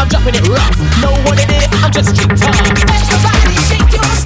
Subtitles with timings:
[0.00, 0.78] I'm dropping it rough.
[1.02, 1.68] Know what it is?
[1.84, 2.56] I'm just street talk.
[2.88, 4.19] Let your body shake your.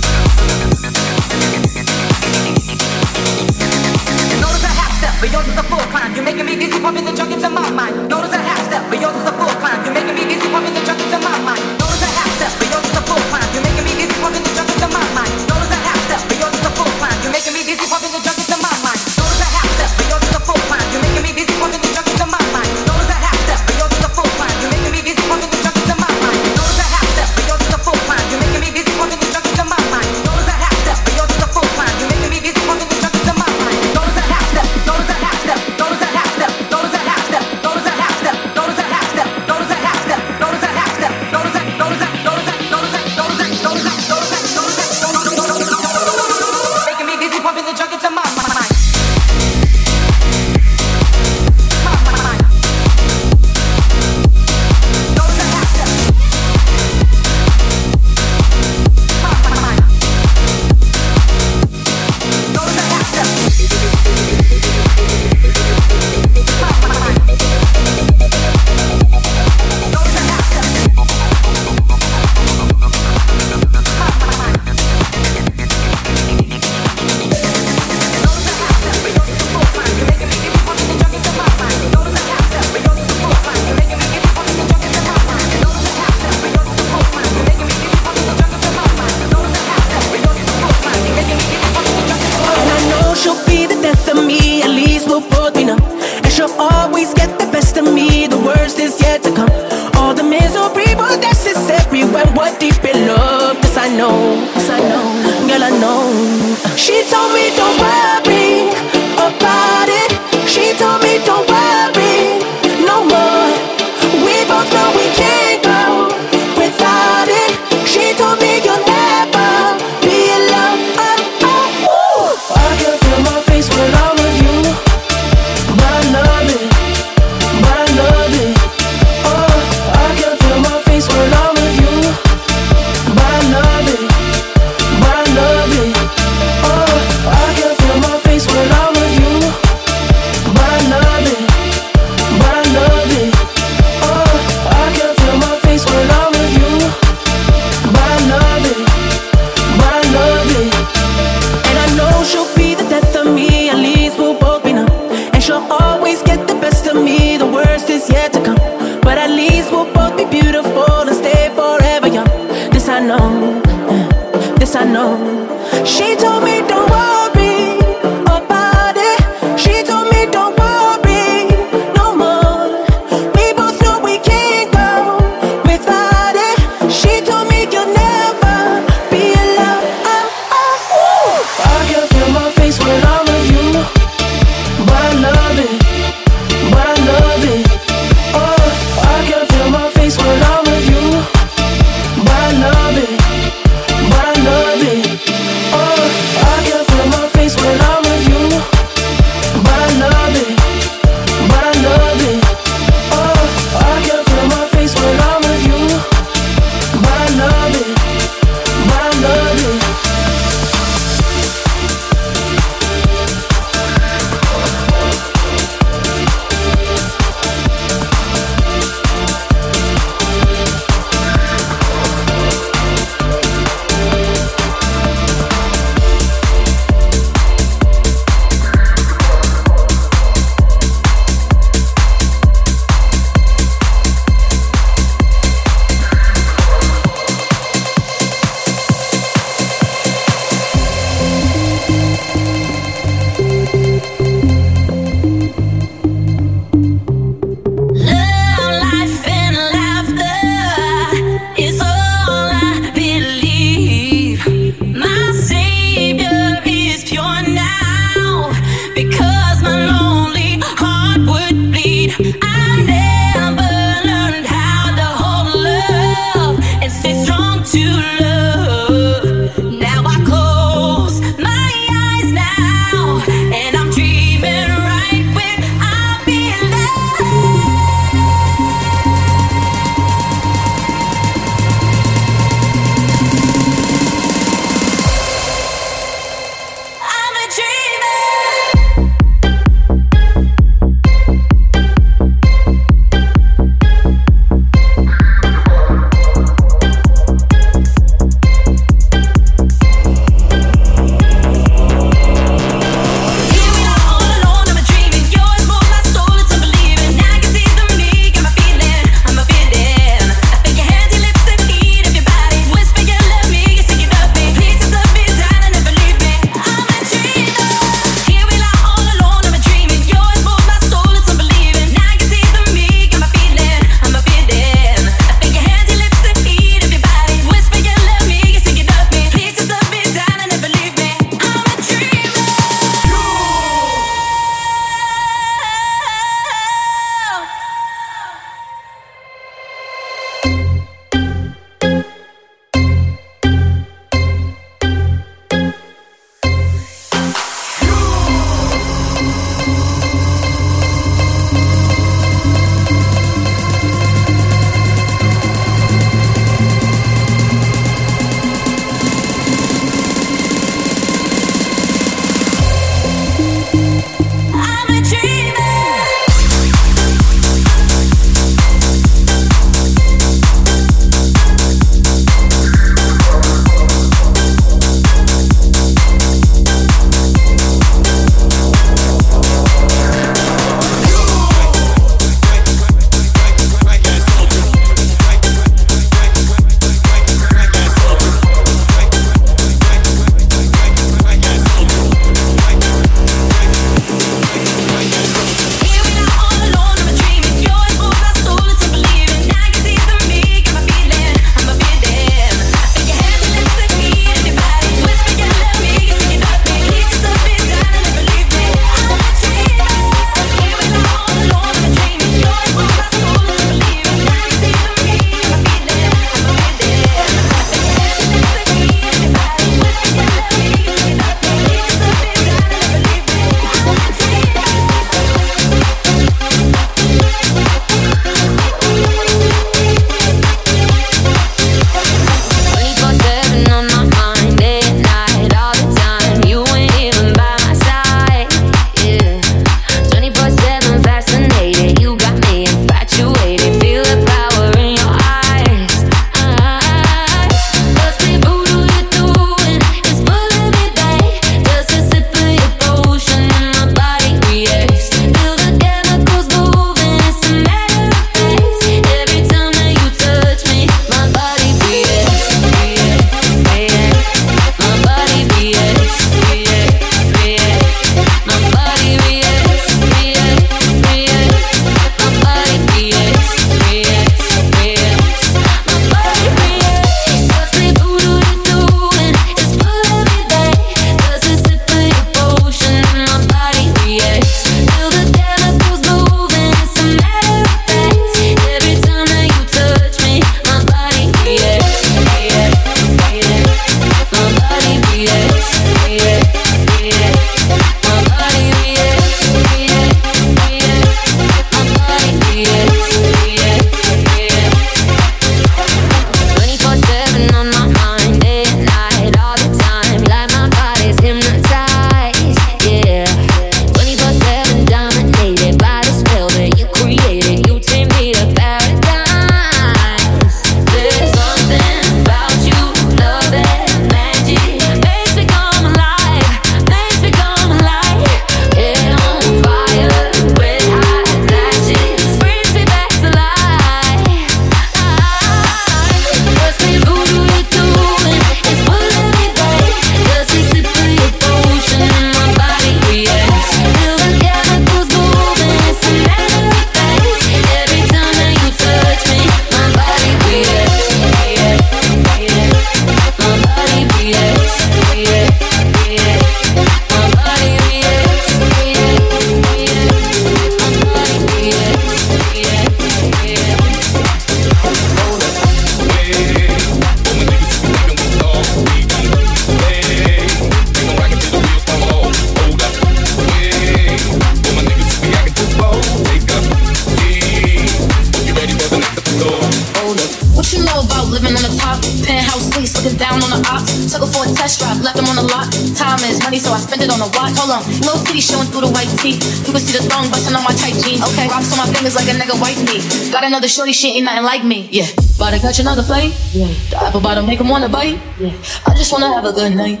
[593.48, 594.88] another shorty, she ain't nothing like me.
[594.92, 595.08] Yeah.
[595.36, 596.32] About to catch another fight.
[596.52, 596.68] Yeah.
[596.90, 598.20] The apple bottom make him wanna bite.
[598.38, 598.52] Yeah.
[598.86, 600.00] I just wanna have a good night.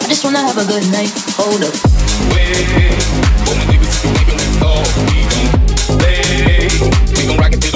[0.00, 1.10] I just wanna have a good night.
[1.40, 1.74] Hold up.
[2.36, 2.68] Wait,
[3.48, 3.88] when my leave, we.
[4.12, 4.22] We
[4.62, 4.84] gon'
[5.98, 6.68] play.
[7.16, 7.75] We gon' rock it till.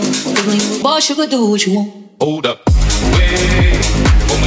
[0.00, 0.34] on.
[0.34, 1.90] Cause when you a boss, you can do what you want.
[2.20, 2.64] Hold up.
[2.64, 4.40] Don't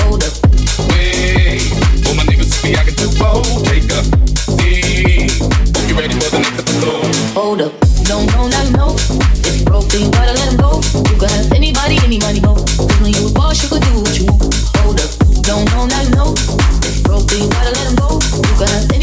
[0.00, 0.34] Hold up.
[0.90, 1.62] Wait.
[2.04, 3.64] For my niggas, acting too bold.
[3.66, 4.00] Take a
[4.58, 5.30] seat.
[5.88, 6.14] You ready.
[7.34, 7.72] Hold up.
[8.04, 8.94] Don't know, know.
[9.44, 10.80] If broke, then you gotta let him go.
[11.10, 11.96] You can have anybody,
[13.80, 14.42] do what you want.
[14.78, 15.10] Hold up.
[15.42, 16.34] Don't know, know.
[16.82, 18.18] If broke, then you gotta go.
[18.18, 18.97] You can have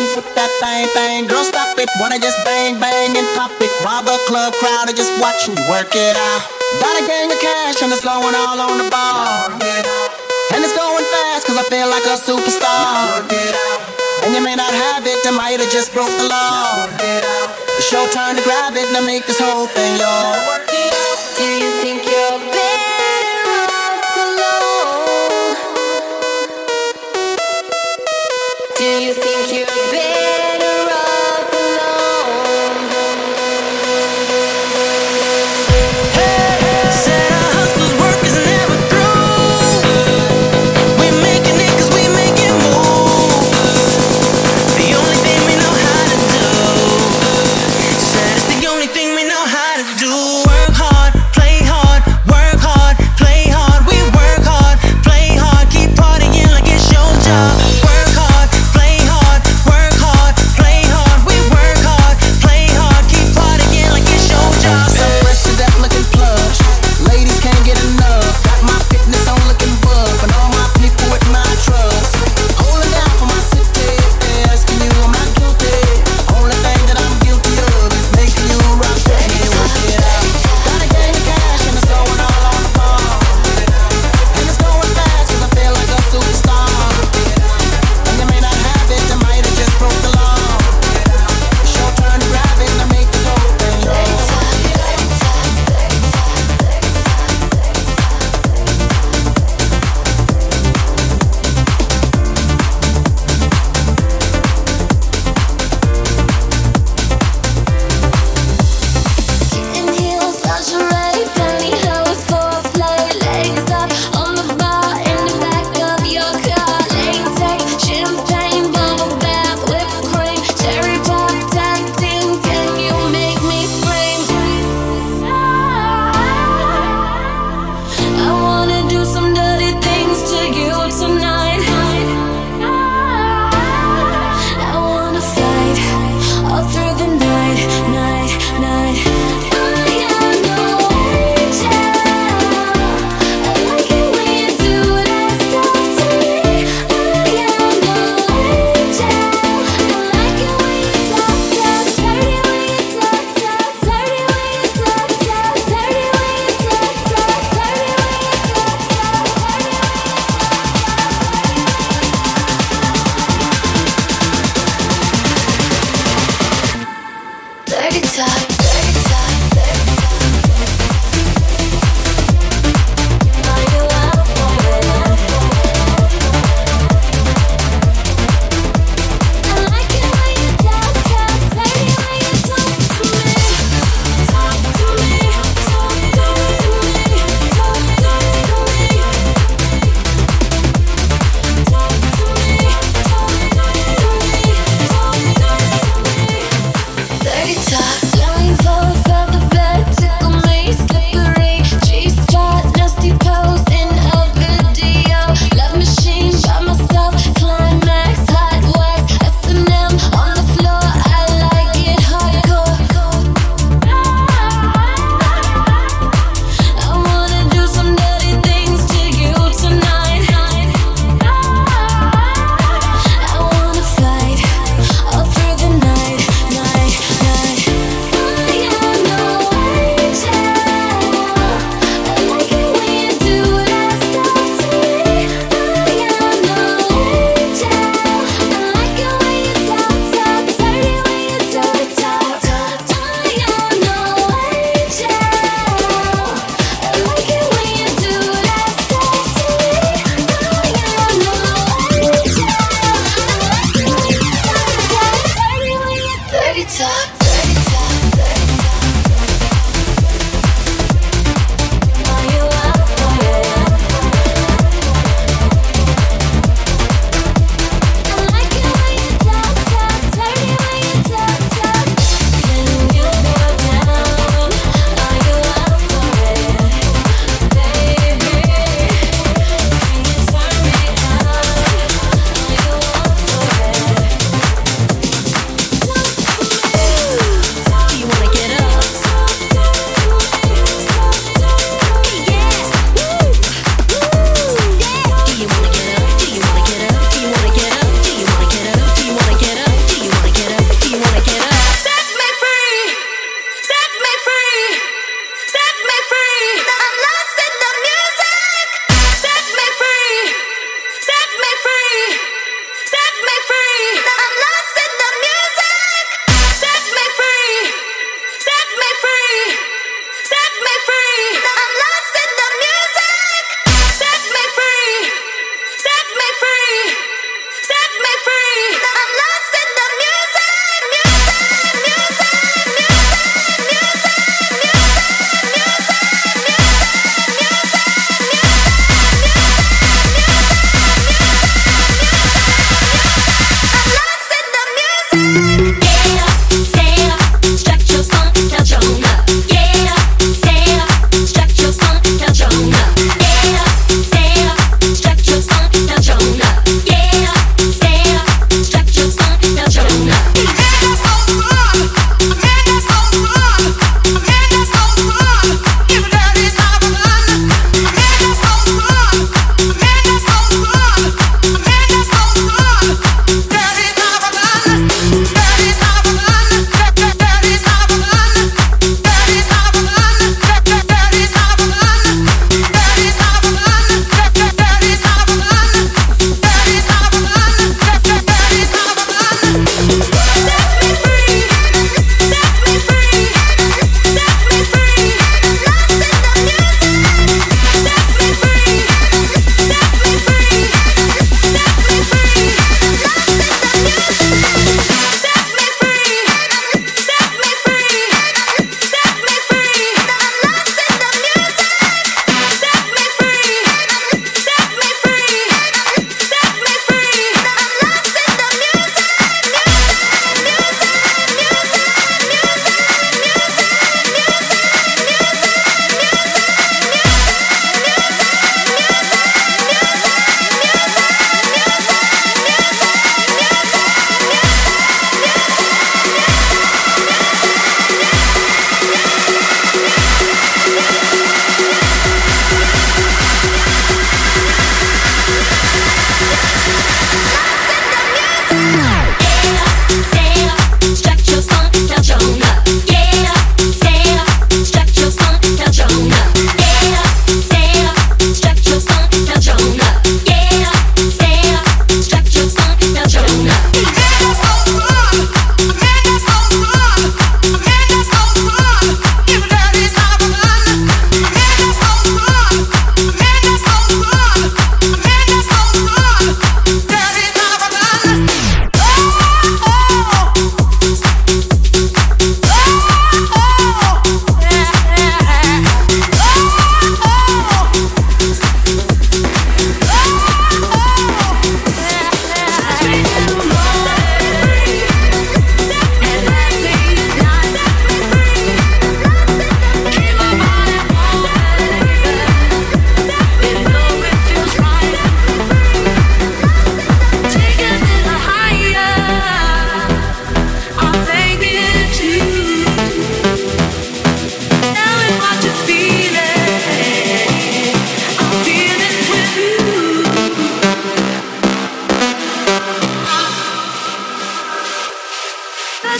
[0.00, 1.26] rocking with that thing thing.
[1.28, 1.88] Girl, stop it.
[2.00, 3.70] Wanna just bang bang and pop it.
[3.84, 6.42] Rob a club crowd and just watch you work it out.
[6.80, 9.52] Got a gang of cash and it's going all on the ball.
[10.52, 13.24] And it's going fast cause I feel like a superstar.
[14.24, 16.86] And you may not have it, I might have just broke the law.
[17.76, 20.59] It's your turn to grab it and I make this whole thing yours.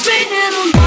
[0.03, 0.80] Tonight